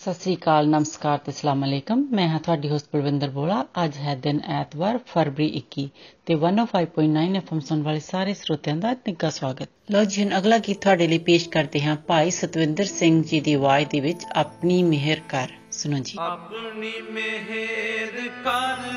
[0.00, 4.14] ਸਤਿ ਸ੍ਰੀ ਅਕਾਲ, ਨਮਸਕਾਰ ਤੇ ਅਸਲਾਮ ਅਲੈਕਮ। ਮੈਂ ਹਾਂ ਤੁਹਾਡੀ ਹੋਸਟ ਪ੍ਰਵਿੰਦਰ ਬੋਲਾ। ਅੱਜ ਹੈ
[4.14, 5.84] ਦਿਨ ਐਤਵਾਰ, ਫਰਵਰੀ 21
[6.26, 10.80] ਤੇ 105.9 ਐਫਐਮ ਸੁਣ ਵਾਲੇ ਸਾਰੇ ਸਰੋਤਿਆਂ ਦਾ ਨਿੱਘਾ ਸਵਾਗਤ। ਲੋ ਜੀ, ਹੁਣ ਅਗਲਾ ਗੀਤ
[10.82, 15.20] ਤੁਹਾਡੇ ਲਈ ਪੇਸ਼ ਕਰਦੇ ਹਾਂ। ਭਾਈ ਸਤਵਿੰਦਰ ਸਿੰਘ ਜੀ ਦੀ ਆਵਾਜ਼ ਦੇ ਵਿੱਚ ਆਪਣੀ ਮਿਹਰ
[15.28, 18.88] ਕਰ। ਸੁਣੋ ਜੀ। ਆਪਣੀ ਮਿਹਰ ਕਰ,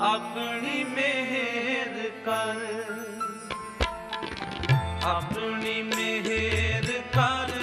[0.00, 2.64] ਆਪਣੀ ਮਿਹਰ ਕਰ,
[5.04, 7.53] ਆਪਣੀ ਮਿਹਰ ਕਰ।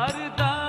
[0.00, 0.61] अरदा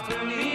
[0.00, 0.47] balcony.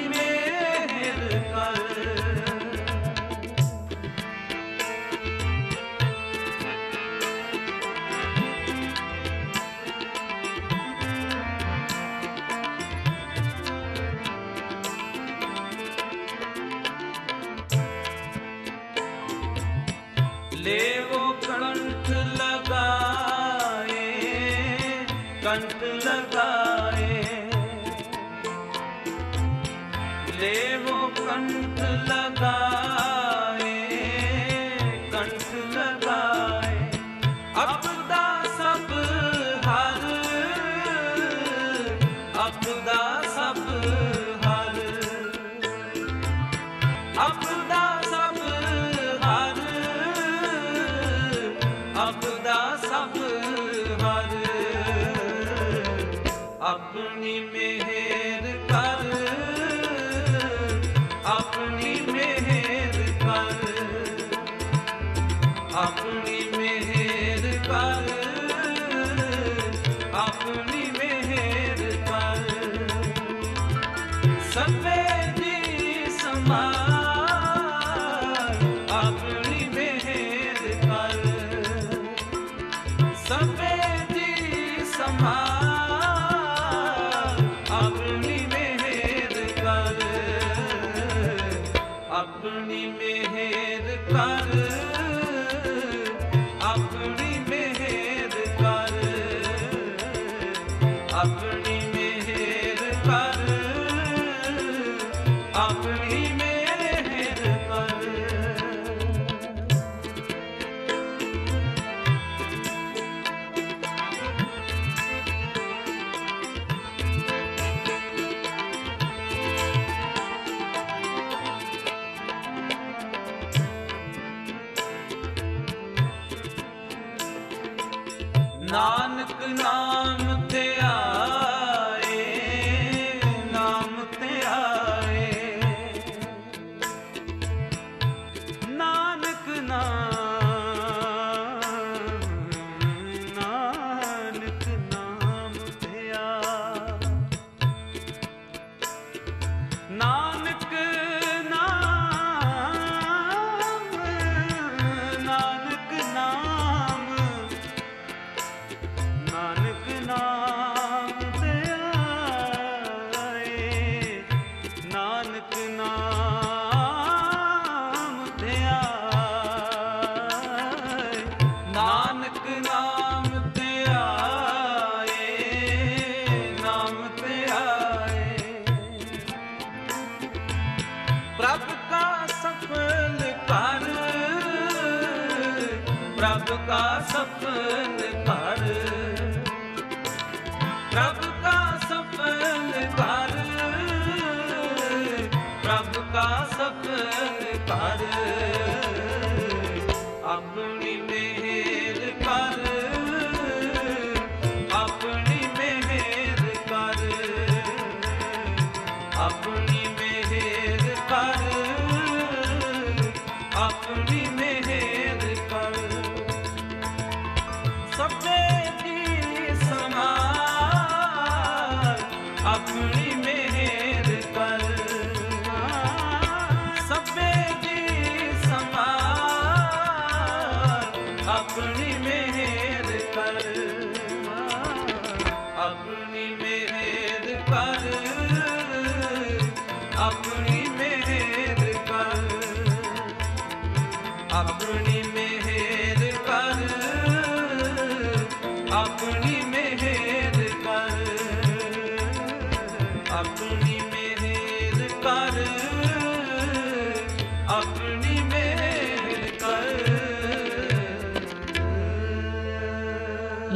[128.74, 129.03] 나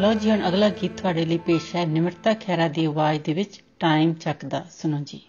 [0.08, 3.64] ਲਓ ਜੀ ਹੁਣ ਅਗਲਾ ਗੀਤ ਤੁਹਾਡੇ ਲਈ ਪੇਸ਼ ਹੈ। ਨਿਮਰਤਾ ਖੈਰਾ ਦੀ ਆਵਾਜ਼ ਦੇ ਵਿੱਚ
[3.80, 5.22] ਟਾਈਮ ਚੱਕਦਾ। ਸੁਣੋ ਜੀ।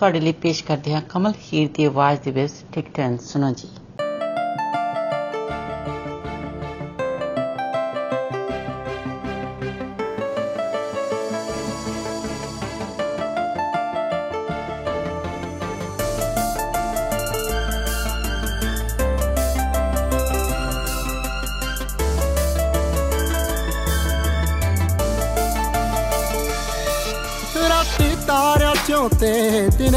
[0.00, 3.68] ਤੁਹਾਡੇ ਲਈ ਪੇਸ਼ ਕਰਦੇ ਹਾਂ ਕਮਲ ਹੀਰ ਦੀ ਆਵਾਜ਼ ਦੇ ਵਿੱਚ ਟਿਕਟਨ ਸੁਣੋ ਜੀ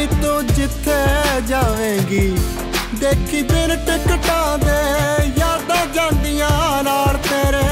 [0.00, 1.00] नी तू तो जिथे
[1.48, 2.26] जावेगी
[3.00, 4.80] देखी दिन टिकटा दे
[5.40, 6.08] यादा जा
[7.28, 7.68] तेरे।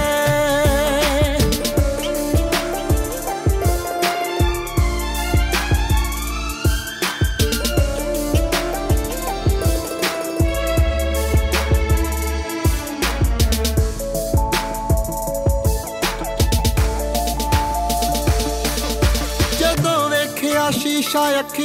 [20.68, 21.20] शीशा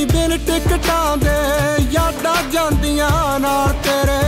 [0.00, 4.18] ਦੇਖੀ ਬਿਨ ਟਿਕਟਾਂ ਦੇ ਯਾਦਾਂ ਜਾਂਦੀਆਂ ਨਾਲ ਤੇਰੇ।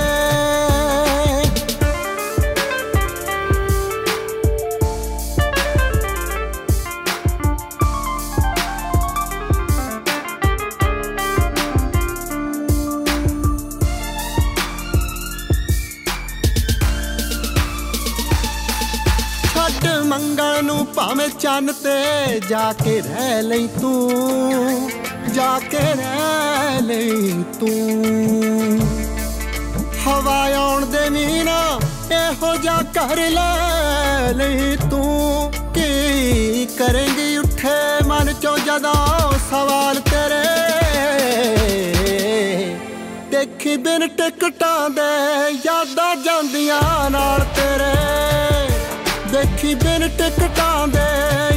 [19.54, 25.01] ਛੱਡ ਮੰਗਲ ਨੂੰ ਭਾਵੇਂ ਚੰਨ ਤੇ ਜਾ ਕੇ ਰਹਿ ਲਈ ਤੂੰ।
[25.34, 28.80] ਜਾ ਕੇ ਰਹਿ ਲਈ ਤੂੰ।
[30.06, 31.80] ਹਵਾ ਆਉਣ ਦੇ ਨੀ ਨਾ
[32.12, 40.42] ਇਹੋ ਜਾ ਕਰ ਲੈ ਲਈ ਤੂੰ। ਕੀ ਕਰੇਂਗੀ ਉੱਠੇ ਮਨ ਚੋਂ ਜਦੋਂ ਸਵਾਲ ਤੇਰੇ।
[43.30, 47.94] ਦੇਖੀ ਬਿਨ ਟਿਕਟਾਂ ਦੇ ਯਾਦਾਂ ਜਾਂਦੀਆਂ ਨਾਲ ਤੇਰੇ।
[49.32, 51.08] ਦੇਖੀ ਬਿਨ ਟਿਕਟਾਂ ਦੇ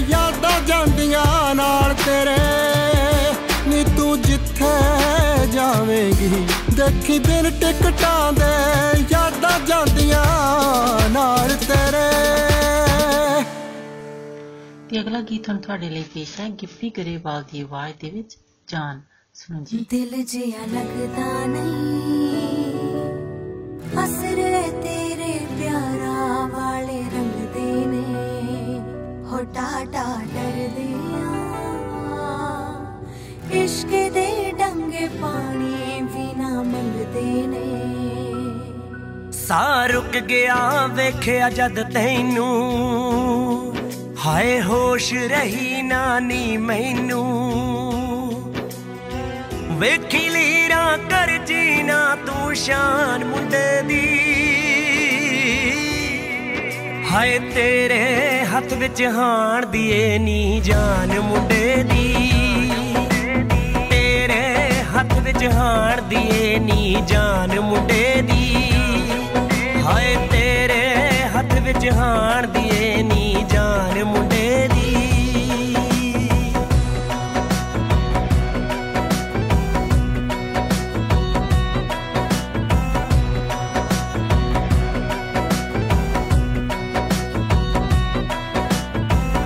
[0.09, 2.94] ਯਾਦਾਂ ਜਾਂਦੀਆਂ ਨਾਲ ਤੇਰੇ। ਨੀ ਤੂੰ ਜਿੱਥੇ
[5.85, 12.05] ਜਾਵੇਂਗੀ। ਦੇਖੀ ਬਿਨ ਟਿਕਟਾਂ ਦੇ ਯਾਦਾਂ ਜਾਂਦੀਆਂ ਨਾਲ ਤੇਰੇ।
[14.89, 18.37] ਤੇ ਅਗਲਾ ਗੀਤ ਹੁਣ ਤੁਹਾਡੇ ਲਈ ਪੇਸ਼ ਹੈ ਗਿੱਪੀ ਗਰੇਵਾਲ ਦੀ ਆਵਾਜ਼ ਦੇ ਵਿੱਚ
[18.67, 19.01] ਜਾਨ।
[19.33, 22.33] ਸੁਣੋ ਜੀ। ਦਿਲ ਜਿਆ ਲੱਗਦਾ ਨਹੀਂ
[24.03, 28.03] ਅਸਰੇ ਤੇਰੇ ਪਿਆਰਾ ਵਾਲੇ ਰੰਗ ਦੇ ਨੇ
[29.29, 30.93] ਹੋ ਟਾਟਾ ਡਰਦੇ
[33.55, 37.71] ਇਸ਼ਕ ਦੇ ਡੰਗੇ ਪਾਣੀ ਵੀ ਨਾ ਮੰਗਦੇ ਨੇ।
[39.31, 43.75] ਸਾਹ ਰੁਕ ਗਿਆ, ਵੇਖਿਆ ਜਦ ਤੈਨੂੰ।
[44.25, 47.23] ਹਾਏ, ਹੋਸ਼ ਰਹੀ ਨਾ ਨੀ ਮੈਨੂੰ।
[49.71, 54.21] ਵੇਖੀ ਲੀਰਾਂ ਕਰ ਜੀਨਾ ਤੂੰ ਸ਼ਾਨ ਮੁੰਡੇ ਦੀ।
[57.11, 62.24] ਹਾਏ, ਤੇਰੇ ਹੱਥ ਵਿੱਚ ਹਾਣ ਦੀਏ ਨੀ ਜਾਨ ਮੁੰਡੇ ਦੀ। ਤੇਰੇ
[65.04, 68.70] ਹੱਥ ਵਿੱਚ ਹਾਣ ਦੀਏ ਨੀ ਜਾਨ ਮੁੰਡੇ ਦੀ
[69.86, 70.82] ਹਾਏ ਤੇਰੇ
[71.36, 74.96] ਹੱਥ ਵਿੱਚ ਹਾਣ ਦੀਏ ਨੀ ਜਾਨ ਮੁੰਡੇ ਦੀ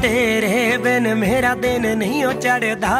[0.02, 2.94] ਤੇਰੇ ਬਿਨ ਮੇਰਾ ਦਿਨ ਨਹੀਂ ਉਹ ਚੜਦਾ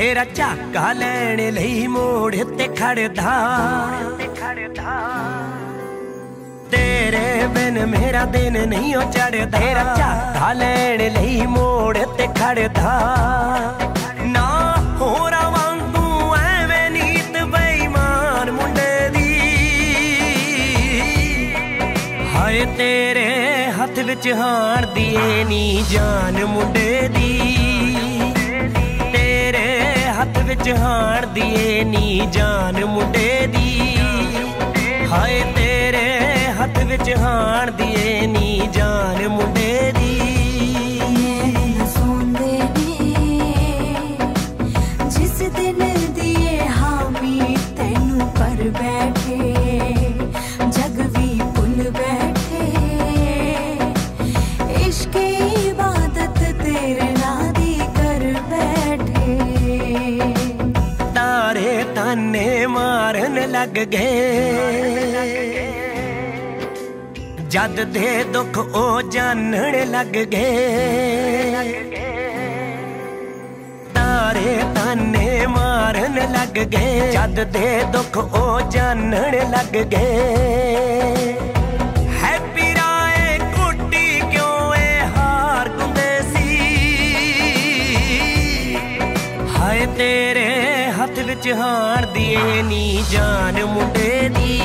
[0.00, 3.32] ਤੇਰਾ ਝਾਕਾ ਲੈਣ ਲਈ ਮੋੜ ਤੇ ਖੜਦਾ।
[6.70, 12.94] ਤੇਰੇ ਬਿਨ ਮੇਰਾ ਦਿਨ ਨਹੀਂ ਉਹ ਚੜਦਾ ਤੇਰਾ ਝਾਕਾ ਲੈਣ ਲਈ ਮੋੜ ਤੇ ਖੜਦਾ।
[14.24, 14.46] ਨਾ
[15.00, 19.28] ਹੋਰਾਂ ਵਾਂਗੂ ਐਵੇਂ ਨੀਤ ਬੇਈਮਾਨ ਮੁੰਡੇ ਦੀ।
[22.34, 23.28] ਹਾਏ ਤੇਰੇ
[23.72, 27.28] ਹੱਥ ਵਿੱਚ ਹਾਰ ਦੀਏ ਨੀ ਜਾਨ ਮੁੰਡੇ ਦੀ।
[29.12, 29.79] ਤੇਰੇ
[30.20, 33.96] ਹੱਥ ਵਿੱਚ ਹਾਰ ਦੀਏ ਨੀ ਜਾਨ ਮੁੰਡੇ ਦੀ।
[35.12, 36.18] ਹਾਏ ਤੇਰੇ
[36.60, 39.69] ਹੱਥ ਵਿੱਚ ਹਾਰ ਦੀਏ ਨੀ ਜਾਨ ਮੁੰਡੇ
[62.66, 64.20] मारन लग गए।
[67.48, 71.70] जद दे दुख, ओ जानन लग गए।
[73.94, 81.49] तारे ताने मारन लग गए। जद दे दुख, ओ जानन लग गए।
[91.50, 94.60] ਹੱਥ ਵਿੱਚ ਹਾਰ ਦੀਏ ਨੀ ਜਾਨ ਮੁੰਡੇ ਦੀ।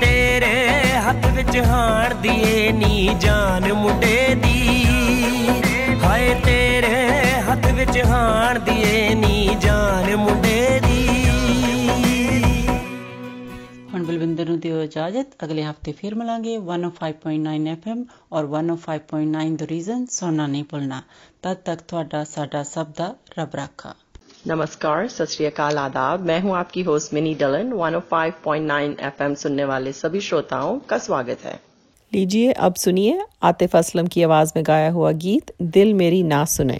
[0.00, 4.84] ਤੇਰੇ ਹੱਥ ਵਿੱਚ ਹਾਰ ਦੀਏ ਨੀ ਜਾਨ ਮੁੰਡੇ ਦੀ।
[6.04, 7.06] ਹਾਏ ਤੇਰੇ
[7.40, 11.18] ਹੱਥ ਵਿੱਚ ਹਾਰ ਦੀਏ ਨੀ ਜਾਨ ਮੁੰਡੇ ਦੀ।
[13.94, 20.06] ਹੁਣ ਬਲਵਿੰਦਰ ਨੂੰ ਦਿਓ ਇਜਾਜ਼ਤ। ਅਗਲੇ ਹਫ਼ਤੇ ਫਿਰ ਮਿਲਾਂਗੇ 105.9 FM ਔਰ 105.9 ਦ ਰੀਜ਼ਨ
[20.06, 21.02] ਸੁਣਨਾ ਨਹੀਂ ਭੁੱਲਣਾ।
[21.42, 23.94] ਤਦ ਤੱਕ ਤੁਹਾਡਾ, ਸਾਡਾ ਸਭ ਦਾ ਰੱਬ ਰਾਖਾ।
[24.46, 29.92] नमस्कार सत श्री अकाल आदाब। मैं हूँ आपकी होस्ट मिनी डलन। 105.9 एफएम सुनने वाले
[29.92, 31.60] सभी श्रोताओं का स्वागत है।
[32.14, 36.78] लीजिए अब सुनिए आतिफ असलम की आवाज़ में गाया हुआ गीत दिल मेरी ना सुने।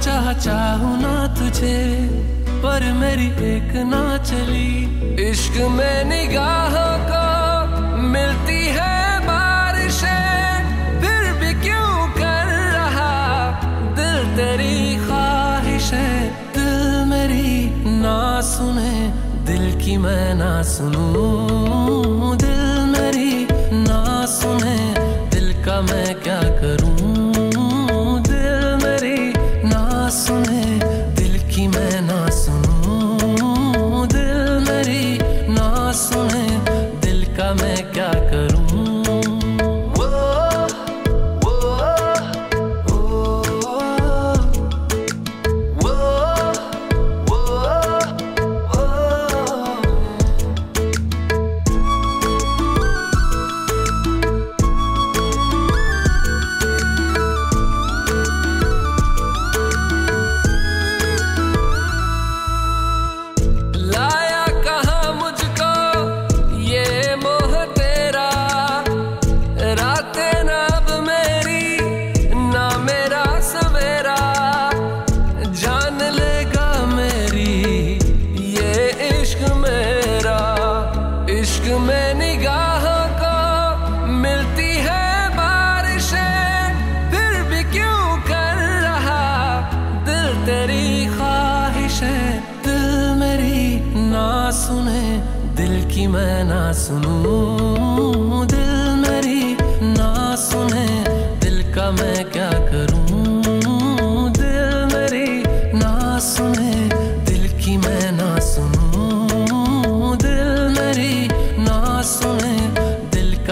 [0.00, 1.78] चाह चाहू ना तुझे,
[2.62, 4.72] पर मेरी एक ना चली।
[5.28, 6.74] इश्क में निगाह
[7.10, 13.12] को मिलती है बारिशें, फिर भी क्यों कर रहा?
[13.94, 16.08] दिल तेरी है
[16.56, 17.52] दिल मेरी
[18.00, 18.94] ना सुने,
[19.46, 23.46] दिल की मैं ना सुनूं। दिल मेरी
[23.84, 24.78] ना सुने,
[25.30, 26.79] दिल का मैं क्या करूँ?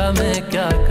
[0.08, 0.87] क्या मैं क्या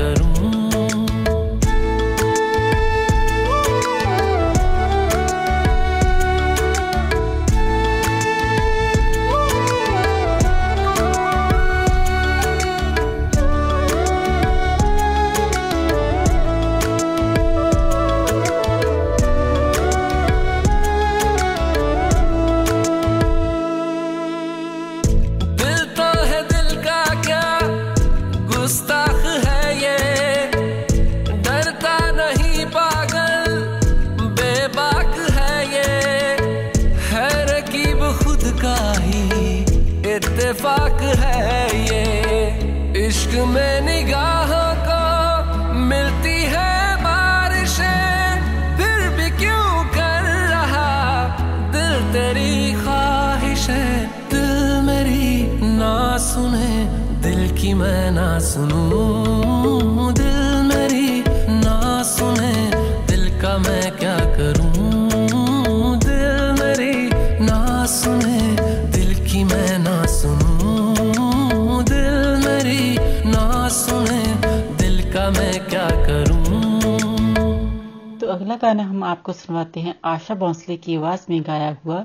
[80.28, 82.00] आशा भोंसले की आवाज़ में गाया हुआ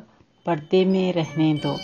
[0.46, 1.74] पर्दे में रहने दो।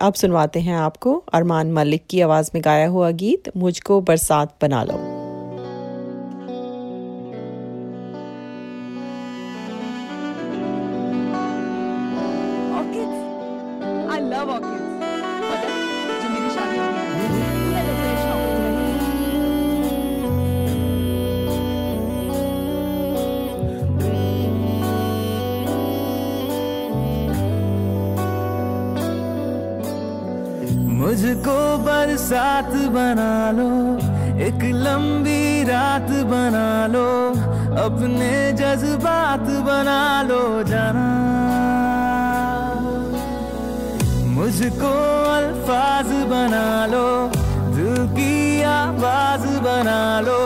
[0.00, 4.82] अब सुनवाते हैं आपको अरमान मलिक की आवाज़ में गाया हुआ गीत, मुझको बरसात बना
[4.84, 4.95] लो।
[31.26, 33.70] मुझको बरसात बना लो,
[34.46, 37.08] एक लंबी रात बना लो,
[37.84, 41.06] अपने जज्बात बना लो जाना।
[44.36, 44.92] मुझको
[45.32, 47.04] अल्फाज बना लो,
[47.74, 50.40] दिल की आवाज़ बना लो,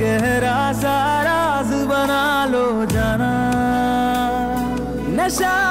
[0.00, 0.98] गहरा सा
[1.28, 3.32] राज बना लो जाना।
[5.16, 5.65] नशा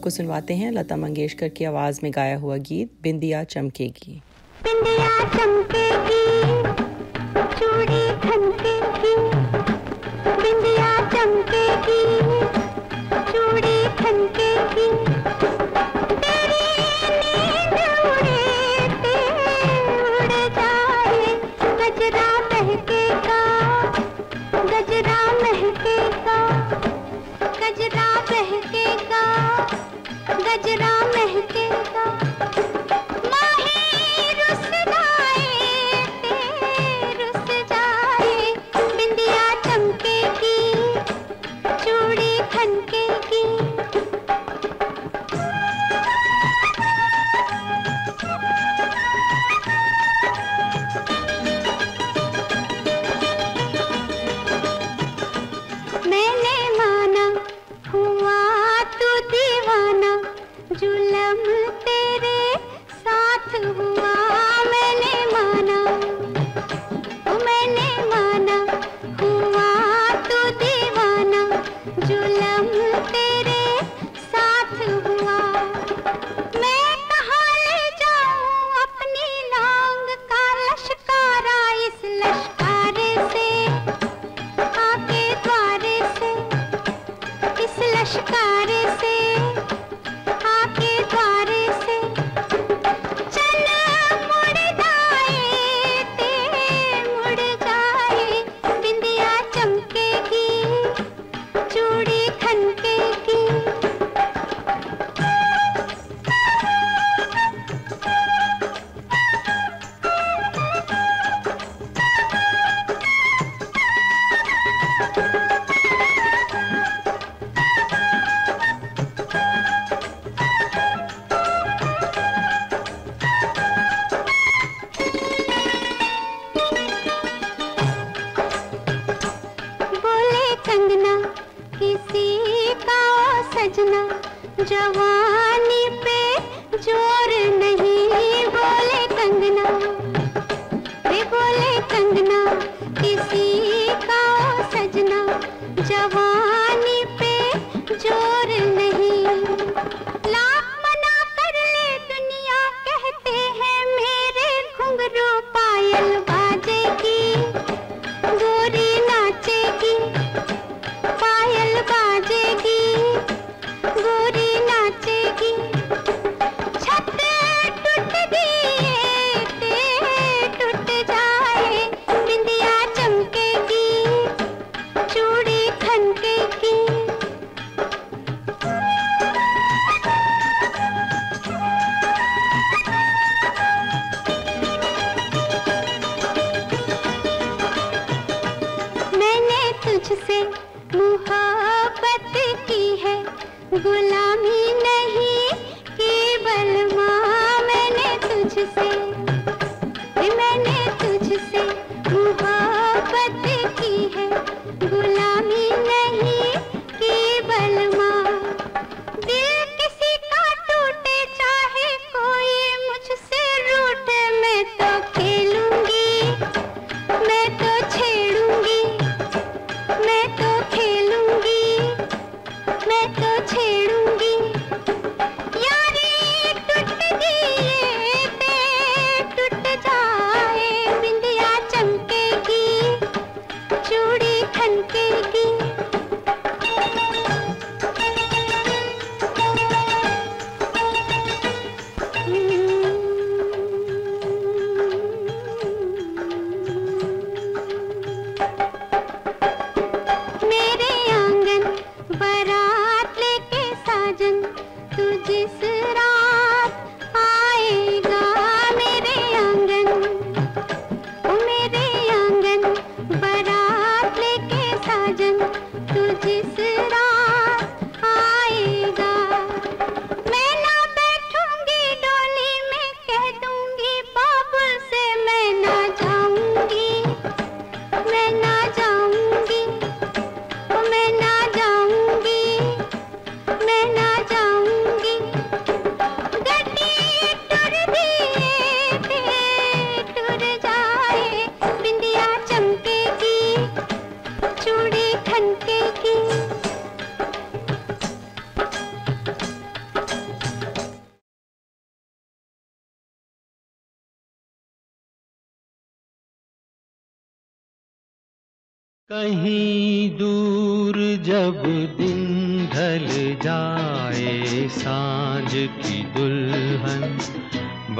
[0.00, 4.20] आपको सुनवाते हैं लता मंगेशकर की आवाज़ में गाया हुआ गीत, बिंदिया चमकेगी।
[4.62, 5.89] बिंदिया चमके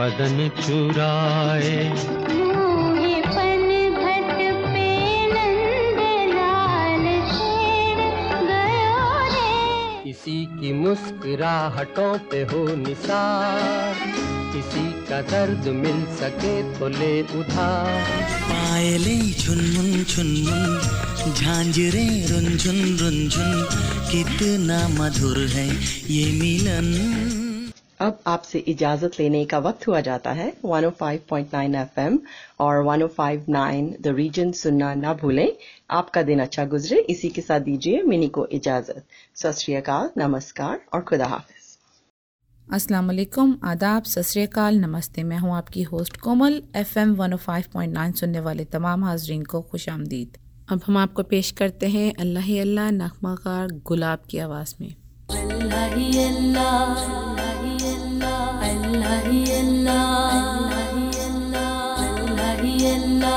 [0.01, 1.73] बदन चुराए।
[10.05, 13.99] किसी की मुस्कुराहटों पे हो निसार।
[14.53, 18.01] किसी का दर्द मिल सके तो ले उधार।
[18.49, 20.81] पायले झुनमुन झुनमुन
[21.35, 23.53] झांझरे रुंझुन रुंझुन
[24.11, 25.69] कितना मधुर है
[26.11, 27.40] ये मिलन।
[28.01, 32.19] अब आपसे इजाज़त लेने का वक्त हुआ जाता है। 105.9 एफएम
[32.61, 35.49] और 105.9 द रीजन सुनना ना भूलें।
[35.91, 39.05] आपका दिन अच्छा गुजरे। इसी के साथ दीजिए मिनी को इजाज़त।
[39.37, 41.69] सत नमस्कार और खुदा हाफिज।
[42.69, 46.63] असलम आदाब। सत नमस्ते। मैं हूँ आपकी host Komal.
[46.77, 50.39] F M one five सुनने वाले तमाम हाजरीन को खुश आमदीद।
[50.69, 54.95] अब हम आपको पेश करते हैं अल्लाह अल्लाह नखमाकार गुलाब की आवाज़ में।
[55.31, 57.19] अल्लाह ही अल्लाह।
[58.71, 60.01] அல்லாஹி அல்லா
[60.39, 61.67] அல்லாஹி அல்லா
[62.07, 63.37] அல்லாஹி அல்லா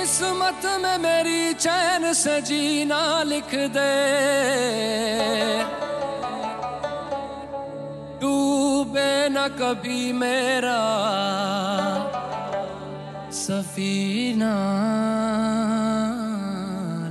[0.00, 3.90] किस्मत में मेरी चैन से जीना लिख दे।
[8.20, 10.80] डूबे न कभी मेरा
[13.40, 14.54] सफीना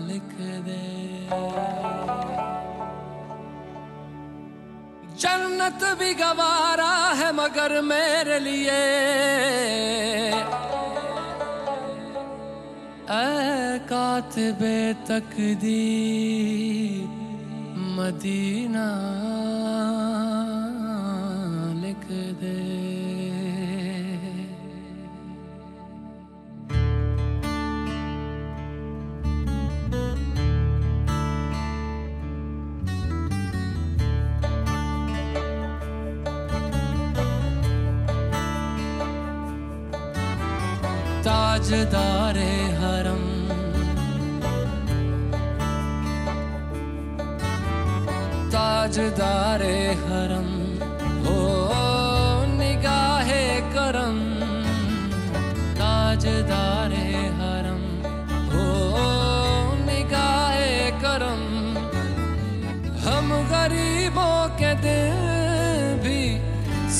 [0.09, 0.33] लिख
[0.65, 0.81] दे।
[5.21, 8.81] जन्नत भी गवारा है मगर मेरे लिए।
[14.19, 17.07] ऐ कातिबे तकदीर
[17.95, 18.87] मदीना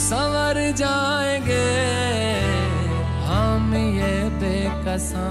[0.09, 1.69] संवर जाएँगे।
[3.25, 5.25] हम ये बेकसा।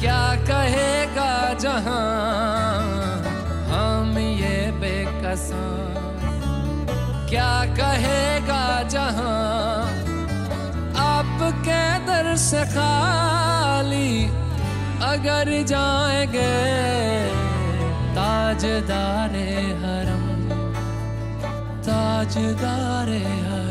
[0.00, 2.78] क्या कहेगा जहाँ?
[3.64, 5.64] हम ये बेकसा।
[7.28, 9.82] क्या कहेगा जहाँ?
[11.06, 14.24] आपके दर से खाली
[15.02, 16.54] अगर जाएँगे।
[18.14, 19.50] ताजदारे
[19.82, 20.17] हरम
[21.98, 23.67] ताजदारे हरम कोई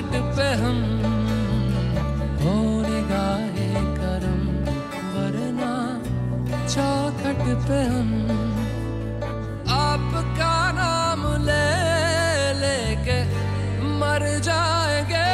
[0.00, 0.76] चौखट पे हम
[2.42, 4.38] हो निगाहे करम,
[5.14, 5.72] वरना
[6.74, 8.08] चौखट पे हम
[9.76, 11.66] आपका नाम ले
[12.62, 13.18] लेके
[14.00, 15.28] मर जाएँगे।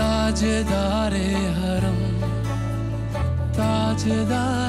[0.00, 1.28] ताजदारे
[1.60, 2.00] हरम,
[3.58, 4.65] ताजदारे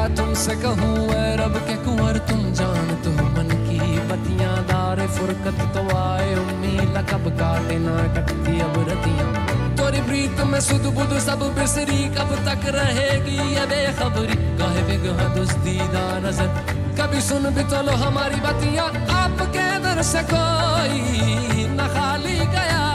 [0.00, 5.82] क्या तुमसे कहूँ रब के कुंवर, तुम जानत हो मन की बतियाँ दार फुरकत तो
[5.92, 9.28] आए, उम्मीद कब काटे ना कटती अब रतियाँ।
[9.76, 14.36] तोरी प्रीत में सुध बुध सब बिसरी, कब तक रहेगी ये बेखबरी?
[14.56, 16.48] गाहे बेगह दुस्तीदा नज़र।
[16.96, 18.88] कभी सुन भी तो लो हमारी बतियाँ
[19.20, 22.89] आपके दर से कोई न खाली गया।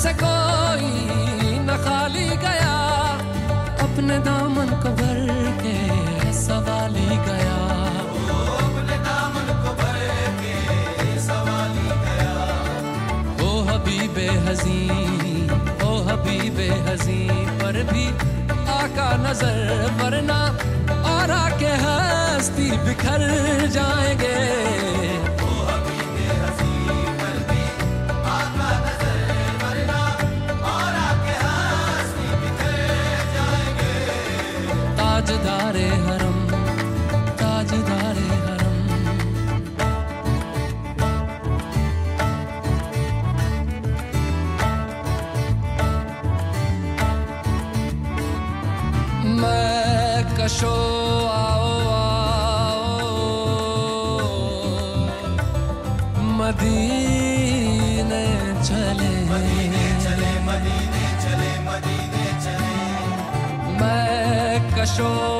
[0.00, 0.90] से कोई
[1.60, 2.76] न खाली गया
[3.84, 5.18] अपने दामन को भर
[5.60, 7.58] के सवाली गया।
[8.60, 9.98] अपने दामन को भर
[10.40, 12.32] के सवाली गया।
[13.44, 14.80] ओ हबीबे हजी
[15.84, 17.20] ओ हबीबे हजी
[17.60, 18.06] पर भी
[18.78, 19.58] आका नज़र
[20.02, 20.40] वरना
[21.12, 23.26] और आके हस्ती बिखर
[23.76, 24.38] जाएँगे।
[35.30, 36.38] ताजदारे हरम
[37.40, 38.78] ताजदारे हरम।
[49.40, 50.99] मैं कशो
[64.98, 65.39] मैं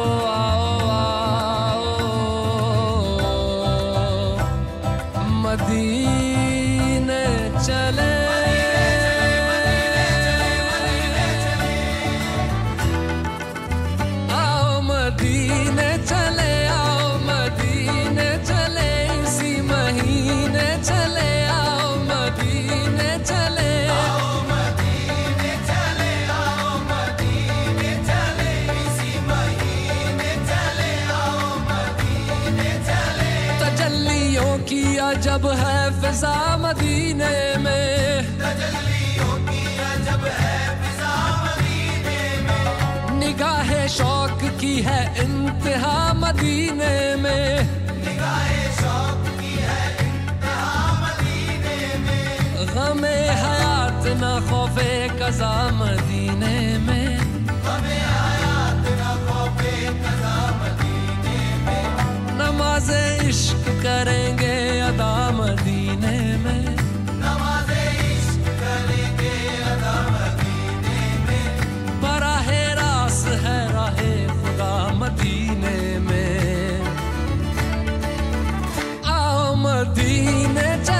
[36.20, 38.28] फिजा मदीने में।
[43.20, 45.96] निगाह शौक की है इंतहा
[47.16, 47.46] में
[48.04, 48.50] निगाह
[53.40, 56.56] हयात न खौफे कजा मदीने
[56.86, 57.08] में।
[57.64, 61.84] गमे हयात न खौफे कजा मदीने में।
[62.40, 62.92] नमाज़
[63.30, 65.69] इश्क करेंगे अदा मदीने
[66.36, 66.76] में।
[67.20, 67.70] नमाज़
[68.60, 69.34] करेंगे
[73.28, 74.26] है राहे
[75.98, 76.82] में।
[79.04, 80.99] आओ मदीने चले।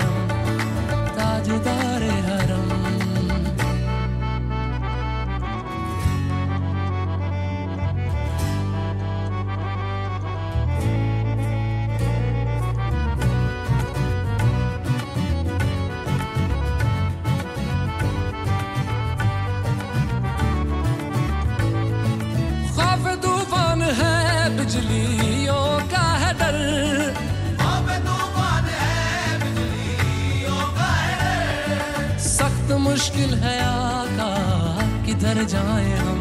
[35.41, 36.19] किधर जाए हम।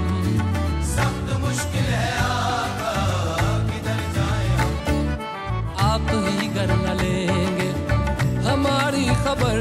[0.91, 2.93] सख्त मुश्किल है आका
[3.71, 4.73] किधर जाए हम?
[5.89, 7.69] आप ही कर न लेंगे
[8.49, 9.59] हमारी खबर।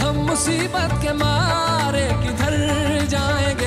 [0.00, 2.56] हम मुसीबत के मारे किधर
[3.08, 3.59] जाएँगे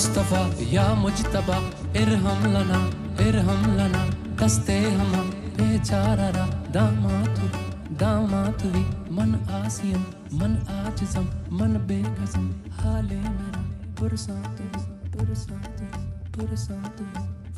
[0.00, 0.42] मुस्तफ़ा,
[0.72, 1.56] या मुजतबा
[2.00, 2.78] इरहम लना
[3.20, 4.02] इरहम लना
[4.40, 5.12] दस्ते हम
[5.56, 7.48] बेचारा दामातु
[8.00, 8.84] दामातुवी
[9.16, 10.04] मन आसियम,
[10.40, 11.26] मन आज़म
[11.58, 12.46] मन बेकसम,
[12.80, 13.62] हाले मेरा,
[13.98, 14.64] पुरसातु
[15.12, 15.84] पुरसातु
[16.32, 17.04] पुरसातु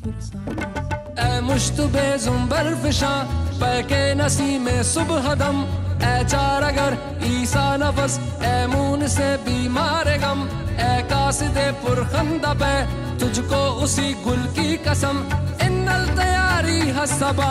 [0.03, 3.13] पुरसातु ए मुश्तबे जुम्बर फिशा
[3.63, 5.63] पैके नसी में सुबह दम
[6.03, 6.93] चार अगर
[7.27, 8.19] ईसा नफस
[9.13, 10.41] से बीमार गम
[10.81, 12.75] ए कासिदे पुरखंदा पे,
[13.21, 15.17] तुझको उसी गुल की कसम।
[15.67, 17.51] इन्नल तैयारी हसबा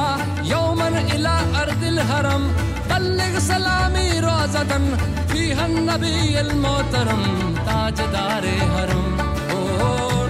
[0.52, 2.44] यौमन इला अर्दिल हरम,
[2.90, 4.86] बल्लिग सलामी रोजदन
[5.32, 6.16] फीहन नबी
[6.58, 7.24] मोहतरम,
[7.68, 9.06] ताजदारे हरम,
[9.52, 9.60] ओ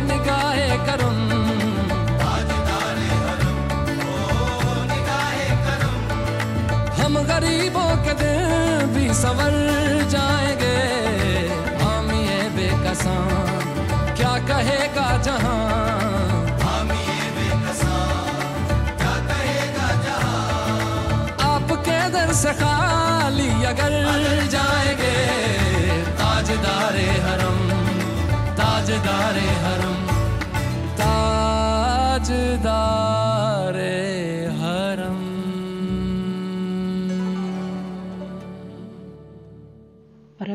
[0.10, 1.41] निगाहे करम।
[7.32, 9.54] गरीबों के दिन भी संवर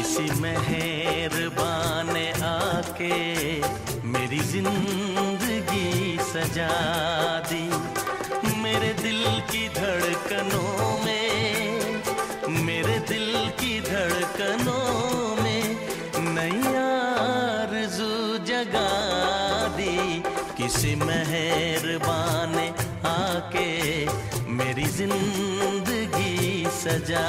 [0.00, 2.10] किसी मेहरबान
[2.42, 3.16] आके
[4.12, 6.68] मेरी ज़िंदगी सजा
[7.48, 7.66] दी।
[8.62, 9.20] मेरे दिल
[9.50, 11.92] की धड़कनों में,
[12.64, 13.28] मेरे दिल
[13.60, 15.64] की धड़कनों में
[16.34, 18.12] नई आरज़ू
[18.48, 18.88] जगा
[19.76, 20.22] दी।
[20.56, 22.58] किसी मेहरबान
[23.12, 23.70] आके
[24.56, 27.28] मेरी ज़िंदगी सजा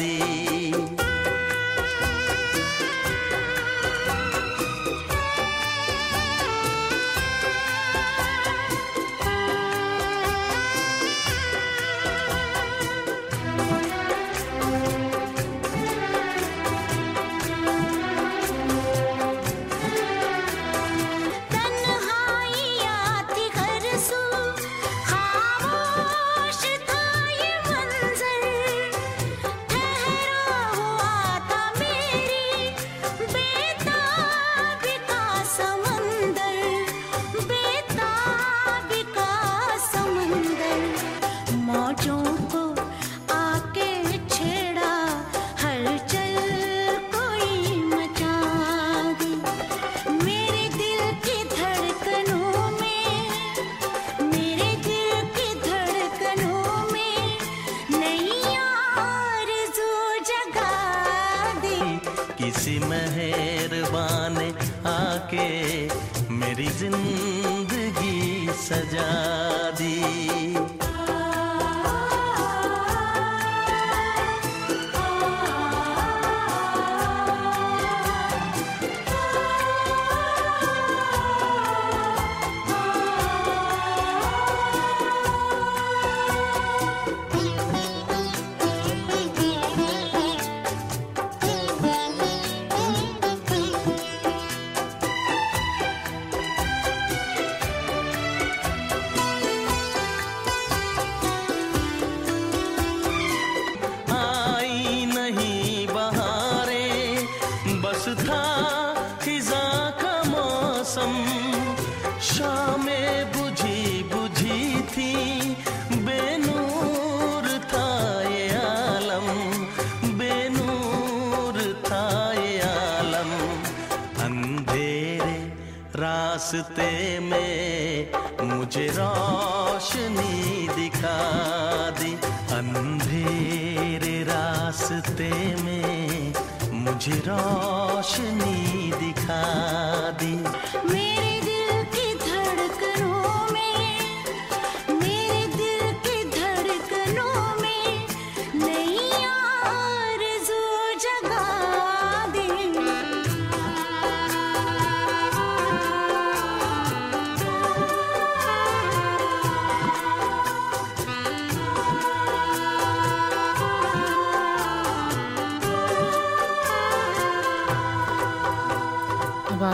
[0.00, 0.41] दी।